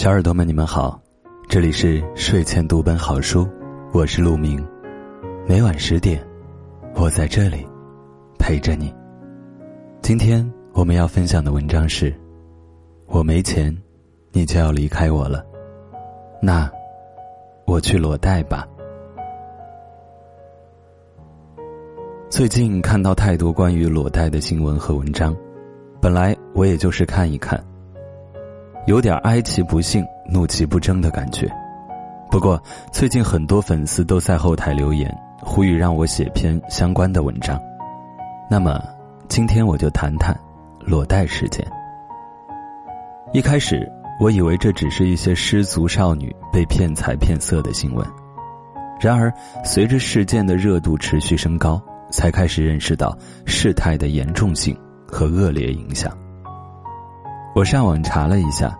[0.00, 0.98] 小耳朵们，你们好，
[1.46, 3.46] 这里是睡前读本好书，
[3.92, 4.66] 我是陆明，
[5.46, 6.26] 每晚十点，
[6.94, 7.68] 我在这里
[8.38, 8.90] 陪着你。
[10.00, 12.18] 今天我们要分享的文章是：
[13.08, 13.76] 我没钱，
[14.32, 15.44] 你就要离开我了，
[16.40, 16.66] 那
[17.66, 18.66] 我去裸贷吧。
[22.30, 25.36] 最近看到太多关于裸贷的新闻和文章，
[26.00, 27.62] 本来我也就是看一看。
[28.86, 31.48] 有点哀其不幸，怒其不争的感觉。
[32.30, 32.60] 不过
[32.92, 35.12] 最近很多粉丝都在后台留言，
[35.42, 37.60] 呼吁让我写篇相关的文章。
[38.48, 38.82] 那么，
[39.28, 40.38] 今天我就谈谈
[40.80, 41.64] 裸贷事件。
[43.32, 48.06] 一开始我以为这只是一些失足少女被骗财骗色的新闻，
[49.00, 49.32] 然而
[49.64, 56.10] 随着事件的热度持续升高，才开始认识到事态的严重性和恶劣影响。
[57.54, 58.78] 我上网查了一下，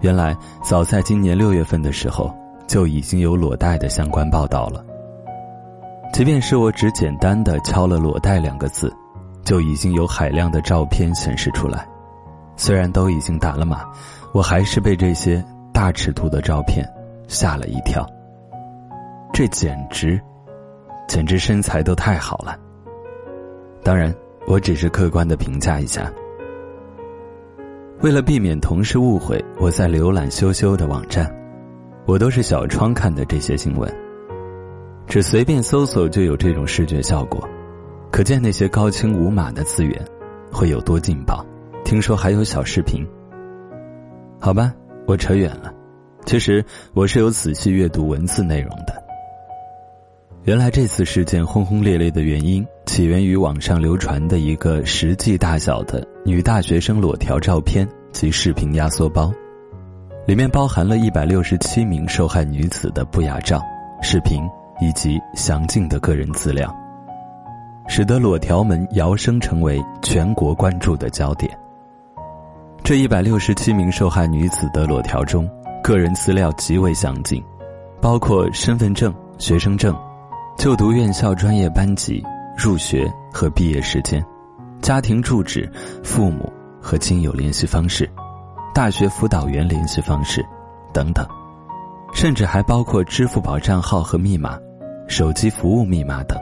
[0.00, 2.34] 原来早在今年六月份的时候
[2.66, 4.84] 就已经有裸贷的相关报道了。
[6.12, 8.92] 即便是我只简单的敲了“裸贷”两个字，
[9.44, 11.86] 就已经有海量的照片显示出来。
[12.56, 13.84] 虽然都已经打了码，
[14.32, 16.86] 我还是被这些大尺度的照片
[17.28, 18.04] 吓了一跳。
[19.32, 20.20] 这简直，
[21.06, 22.58] 简直身材都太好了。
[23.84, 24.12] 当然，
[24.48, 26.10] 我只是客观的评价一下。
[28.02, 31.30] 为了避免同事误会我在浏览羞羞的网站，
[32.06, 33.94] 我都是小窗看的这些新闻。
[35.06, 37.46] 只随便搜索就有这种视觉效果，
[38.10, 40.02] 可见那些高清无码的资源
[40.50, 41.44] 会有多劲爆。
[41.84, 43.06] 听说还有小视频。
[44.40, 44.72] 好吧，
[45.06, 45.70] 我扯远了。
[46.24, 49.09] 其实我是有仔细阅读文字内容的。
[50.44, 59.30] 原来这次事件轰轰烈烈的原因，起源于网上流传的一个实际大小的女大学生裸条照片及视频压缩包，
[60.26, 63.60] 里面包含了一百六十七名受害女子的不雅照、
[64.00, 64.42] 视频
[64.80, 66.74] 以及详尽的个人资料，
[67.86, 71.50] 使得裸条门摇身成为全国关注的焦点。
[72.82, 75.46] 这一百六十七名受害女子的裸条中，
[75.82, 77.44] 个人资料极为详尽，
[78.00, 79.94] 包括身份证、学生证。
[80.60, 82.22] 就读院校专业班级、
[82.54, 84.22] 入学和毕业时间、
[84.82, 85.66] 家庭住址、
[86.04, 88.06] 父母和亲友联系方式、
[88.74, 90.44] 大学辅导员联系方式
[90.92, 91.26] 等等，
[92.12, 94.58] 甚至还包括支付宝账号和密码、
[95.08, 96.38] 手机服务密码等。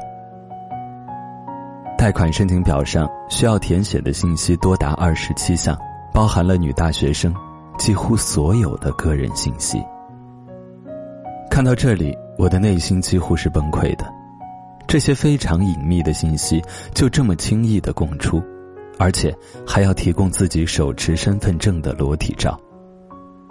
[1.96, 5.78] 贷款申请表上需要填写的信息多达二十七项，
[6.12, 7.32] 包含了女大学生
[7.78, 9.80] 几乎所有的个人信息。
[11.48, 12.18] 看到这里。
[12.38, 14.06] 我的内心几乎是崩溃的，
[14.87, 16.62] 这些非常隐秘的信息
[16.94, 18.41] 就这么轻易的供出，
[18.97, 22.56] 而且还要提供自己手持身份证的裸体照。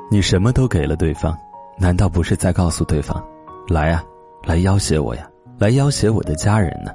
[0.10, 1.38] 你什么都给了对方，
[1.78, 3.22] 难道不是在告诉对方，
[3.68, 4.02] 来啊，
[4.46, 6.90] 来要挟我呀，来要挟我的家人呢？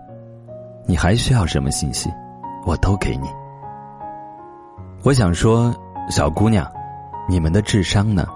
[0.87, 2.11] 你还需要什么信息，
[2.65, 3.29] 我都给你。
[5.03, 5.75] 我想说，
[6.09, 6.67] 小姑娘，
[7.29, 8.27] 你们的智商呢？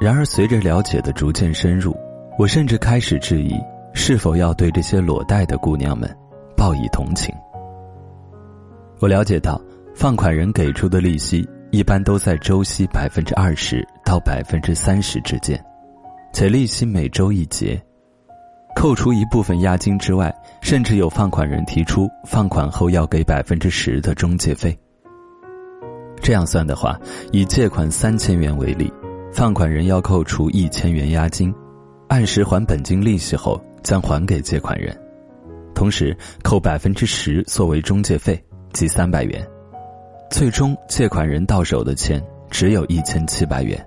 [0.00, 1.94] 然而，随着了解的逐渐深入，
[2.38, 3.54] 我甚至开始质疑
[3.92, 6.10] 是否要对这些裸贷的姑娘们
[6.56, 7.34] 报以同情。
[8.98, 9.60] 我了解到，
[9.94, 15.62] 放款人给出的利息一般都在周息百分之二十到百分之三十之间，
[16.32, 17.78] 且利息每周一结。
[18.74, 24.74] 扣除一部分押金之外，甚至有放款人提出放款后要给百分之十的中介费。
[26.22, 26.98] 这样算的话，
[27.32, 28.90] 以借款三千元为例。
[29.32, 31.54] 放款人要扣除一千元押金，
[32.08, 34.96] 按时还本金利息后将还给借款人，
[35.74, 38.42] 同时扣百分之十作为中介费，
[38.72, 39.46] 即三百元。
[40.30, 43.84] 最终借款人到手的钱只有一千七百元，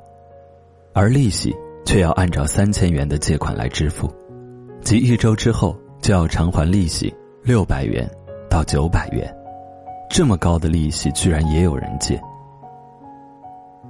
[0.94, 1.54] 而利息
[1.86, 4.10] 却要按照三千元的借款来支付，
[4.82, 7.14] 即一周之后就要偿还利息
[7.44, 8.10] 六百元
[8.50, 9.34] 到九百元，
[10.10, 12.20] 这么高的利息居然也有人借。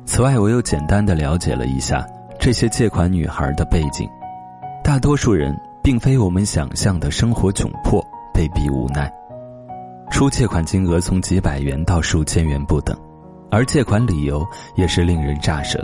[0.06, 2.06] 此外，我又简单的了解了一下
[2.40, 4.08] 这些借款女孩的背景，
[4.84, 9.12] 大多数人并非我们想象的生活窘迫、被逼无奈，
[10.12, 12.96] 出借款金额从几百元到数千元不等，
[13.50, 14.46] 而借款理由
[14.76, 15.84] 也是令人乍舌，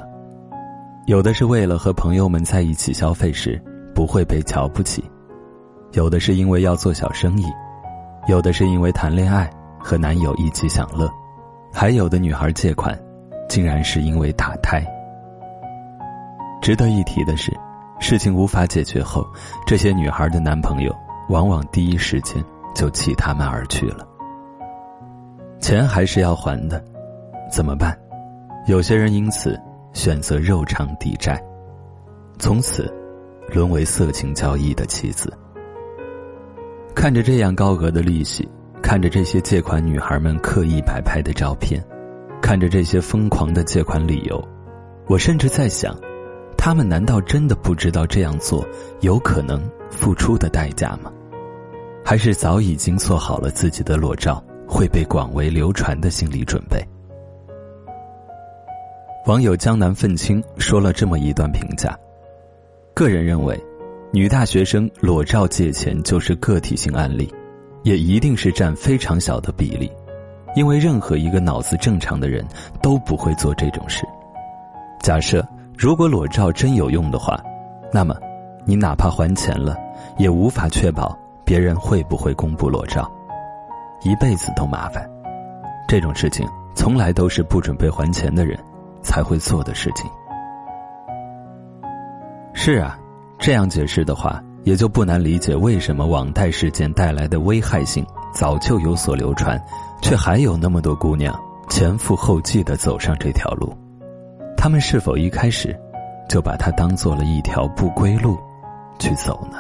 [1.06, 3.60] 有的是为了和朋友们在一起消费时
[3.96, 5.04] 不会被瞧不起，
[5.94, 7.46] 有的是因为要做小生意，
[8.28, 9.50] 有的是因为谈恋爱
[9.80, 11.10] 和男友一起享乐，
[11.74, 12.96] 还有的女孩借款。
[13.50, 14.82] 竟然是因为打胎。
[16.62, 17.52] 值得一提的是，
[18.00, 19.26] 事情无法解决后，
[19.66, 20.96] 这些女孩的男朋友
[21.30, 22.42] 往往第一时间
[22.76, 24.08] 就弃她们而去了。
[25.60, 26.82] 钱还是要还的，
[27.52, 27.98] 怎么办？
[28.68, 29.60] 有些人因此
[29.94, 31.42] 选择肉偿抵债，
[32.38, 32.94] 从此
[33.52, 35.34] 沦为色情交易的妻子。
[36.94, 38.48] 看着这样高额的利息，
[38.82, 41.84] 看着这些借款女孩们刻意摆拍的照片，
[42.50, 44.44] 看着这些疯狂的借款理由，
[45.06, 45.96] 我甚至在想，
[46.58, 48.68] 他们难道真的不知道这样做
[49.02, 49.62] 有可能
[49.92, 51.14] 付出的代价吗？
[52.04, 56.84] 还是早已经做好了自己的裸照会被广为流传的心理准备？
[59.28, 61.96] 网友江南愤青说了这么一段评价：
[62.96, 63.64] 个人认为。
[64.12, 67.32] 女大学生裸照借钱就是个体性案例，
[67.84, 69.92] 也一定是占非常小的比例，
[70.56, 72.46] 因为任何一个脑子正常的人
[72.82, 74.06] 都不会做这种事。
[75.02, 75.46] 假设
[75.78, 77.40] 如果裸照真有用的话，
[77.92, 78.16] 那么
[78.66, 79.78] 你哪怕还钱了，
[80.18, 83.10] 也无法确保别人会不会公布裸照，
[84.04, 85.10] 一辈子都麻烦。
[85.88, 88.58] 这种事情从来都是不准备还钱的人
[89.02, 90.10] 才会做的事情。
[92.54, 92.98] 是啊。
[93.42, 99.58] 这样解释的话，也就不难理解为什么网贷事件带来的危害性早就有所流传，
[100.02, 101.38] 却还有那么多姑娘
[101.70, 103.76] 前赴后继的走上这条路。
[104.58, 105.78] 他们是否一开始
[106.28, 108.38] 就把它当做了一条不归路
[108.98, 109.58] 去走呢？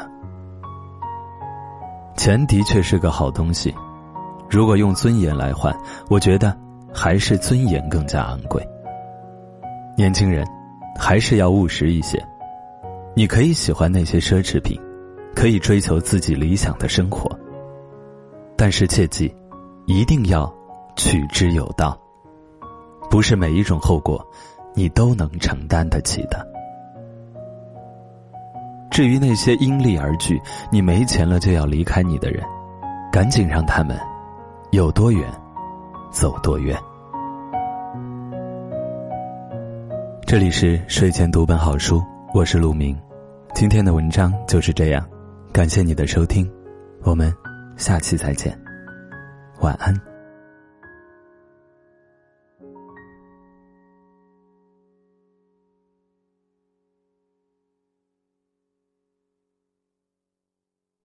[2.17, 3.73] 钱的确是个好东西，
[4.49, 5.73] 如果用尊严来换，
[6.09, 6.55] 我觉得
[6.93, 8.61] 还是尊严更加昂贵。
[9.95, 10.45] 年轻人，
[10.97, 12.21] 还是要务实一些。
[13.15, 14.77] 你可以喜欢那些奢侈品，
[15.33, 17.29] 可以追求自己理想的生活，
[18.57, 19.33] 但是切记，
[19.89, 20.53] 一定要
[20.95, 21.99] 取之有道。
[23.09, 24.23] 不是每一种后果，
[24.75, 26.47] 你都能承担得起的。
[28.91, 30.39] 至于那些因利而聚、
[30.71, 32.45] 你没钱了就要离开你的人，
[33.11, 33.99] 赶紧让他们
[34.69, 35.27] 有多远，
[36.11, 36.77] 走多远。
[40.27, 41.99] 这里是睡前读本好书，
[42.31, 42.95] 我是陆明。
[43.55, 45.03] 今天的文章就是这样，
[45.51, 46.47] 感谢你的收听，
[47.01, 47.33] 我们
[47.75, 48.55] 下期再见，
[49.59, 50.08] 晚安。